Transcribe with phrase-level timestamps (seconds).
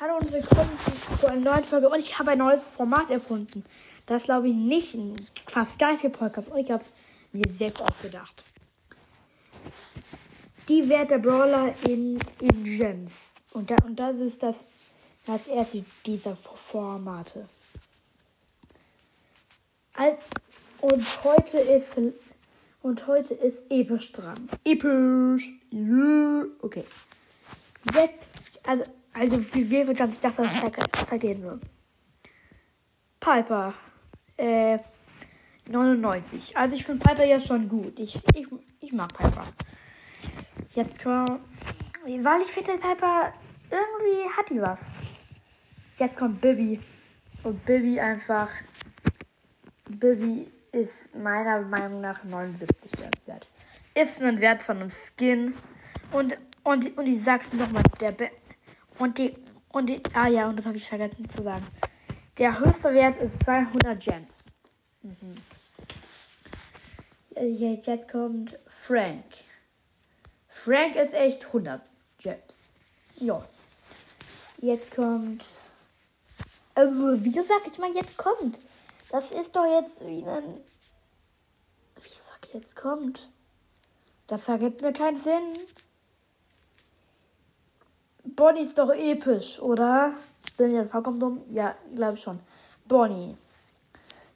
[0.00, 0.76] Hallo und willkommen
[1.20, 1.88] zu einer neuen Folge.
[1.88, 3.64] Und ich habe ein neues Format erfunden.
[4.06, 4.98] Das glaube ich nicht
[5.46, 6.48] fast geil für Podcast.
[6.48, 6.90] Und ich habe es
[7.32, 8.42] mir selbst ausgedacht.
[10.68, 13.12] Die Wert der Brawler in, in Gems.
[13.52, 14.64] Und, da, und das ist das,
[15.26, 17.48] das erste dieser Formate.
[20.80, 21.94] Und heute ist
[22.82, 24.48] und heute ist episch dran.
[24.64, 25.52] Episch.
[26.62, 26.84] Okay.
[27.94, 28.28] Jetzt,
[28.66, 30.44] also, also wie viel wird ich ver-
[31.06, 31.62] vergehen wird.
[33.20, 33.74] Piper.
[34.36, 34.78] Äh,
[35.68, 36.56] 99.
[36.56, 37.98] Also ich finde Piper ja schon gut.
[37.98, 38.46] Ich, ich,
[38.80, 39.44] ich mag Piper.
[40.74, 41.40] Jetzt kommt.
[42.04, 43.32] Weil ich finde, Piper
[43.70, 44.86] irgendwie hat die was.
[45.98, 46.80] Jetzt kommt Bibi.
[47.44, 48.48] Und Bibi einfach.
[49.88, 52.92] Bibi ist meiner Meinung nach 79
[53.26, 53.46] wert.
[53.94, 55.54] Ist ein Wert von einem Skin.
[56.10, 58.30] Und, und, und ich sag's nochmal, der Be
[58.98, 59.36] und die,
[59.70, 61.66] und die, ah ja, und das habe ich vergessen zu sagen.
[62.38, 64.38] Der höchste Wert ist 200 Gems.
[65.02, 65.34] Mhm.
[67.36, 69.24] Äh, Jetzt kommt Frank.
[70.48, 71.80] Frank ist echt 100
[72.18, 72.54] Gems.
[73.16, 73.44] Ja.
[74.58, 75.44] Jetzt kommt.
[76.74, 78.60] Äh, wieso sag ich mal, jetzt kommt?
[79.10, 80.60] Das ist doch jetzt wie ein.
[82.02, 83.28] Wieso sag ich jetzt kommt?
[84.26, 85.52] Das ergibt mir keinen Sinn.
[88.24, 90.14] Bonnie ist doch episch, oder?
[90.58, 91.42] Jetzt vollkommen dumm?
[91.50, 92.40] Ja, glaube ich schon.
[92.86, 93.36] Bonnie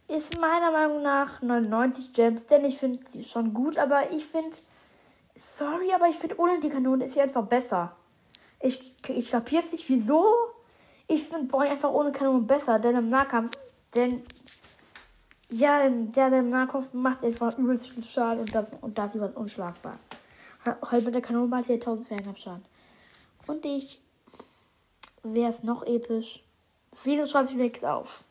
[0.08, 4.56] ist meiner Meinung nach 99 Gems, denn ich finde sie schon gut, aber ich finde,
[5.36, 7.92] sorry, aber ich finde ohne die Kanone ist sie einfach besser.
[8.60, 10.24] Ich, ich kapiere es nicht, wieso.
[11.06, 13.56] Ich finde Bonnie einfach ohne Kanone besser, denn im Nahkampf,
[13.94, 14.22] denn,
[15.50, 19.34] ja, der, der im Nahkampf macht einfach übelst viel Schaden und, das, und dafür was
[19.34, 19.98] unschlagbar.
[20.90, 22.64] Heute mit der Kanone macht sie 1000 Fernkampfschaden.
[23.48, 24.00] Und ich,
[25.22, 26.42] wer ist noch episch?
[27.02, 28.22] Wieso schreibe ich mir nichts auf?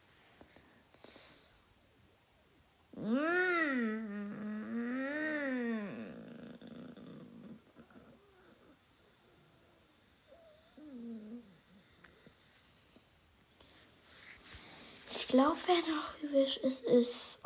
[15.09, 17.39] Ich glaube, wer noch übrig ist, ist.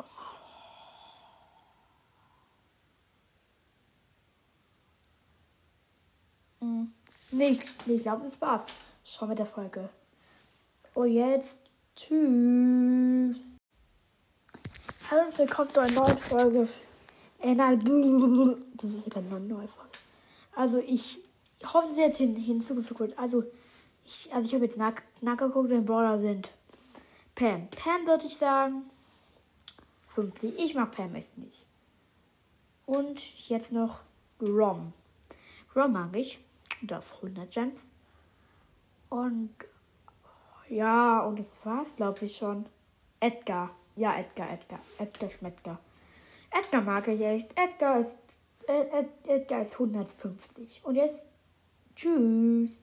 [7.32, 7.38] Hm.
[7.38, 8.64] Nee, ich glaube, das war's.
[9.04, 9.88] Schau mit der Folge.
[10.94, 11.56] Und jetzt.
[11.96, 13.42] Tschüss.
[15.10, 16.68] Hallo und willkommen zu einer neuen Folge.
[17.40, 17.80] Äh, nein,
[18.74, 19.90] das ist sogar eine neue Folge.
[20.54, 21.20] Also ich
[21.64, 23.18] hoffe, ist jetzt hin, hinzugefügt wird.
[23.18, 23.44] Also
[24.04, 26.50] ich, also ich habe jetzt nach, nachgeguckt, wer Brawler sind.
[27.34, 27.68] Pam.
[27.70, 28.90] Pam würde ich sagen
[30.08, 30.58] 50.
[30.58, 31.64] Ich mag Pam echt nicht.
[32.84, 34.00] Und jetzt noch
[34.40, 34.92] Rom.
[35.74, 36.38] Rom mag ich.
[36.82, 37.86] Und auf 100 Gems.
[39.08, 39.54] Und
[40.68, 42.66] ja, und das war's, glaube ich schon.
[43.20, 43.70] Edgar.
[43.94, 44.80] Ja, Edgar, Edgar.
[44.98, 45.78] Edgar Schmettger.
[46.50, 47.50] Edgar mag ich echt.
[47.56, 48.16] Edgar ist,
[48.66, 50.80] Ed, Ed, Edgar ist 150.
[50.84, 51.22] Und jetzt
[51.94, 52.72] tschüss.